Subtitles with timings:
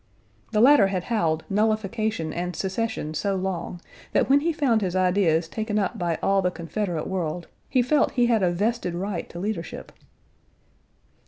[0.51, 3.79] The latter had howled nullification and secession so long
[4.13, 8.13] that when he found his ideas taken up by all the Confederate world, he felt
[8.13, 9.91] he had a vested right to leadership."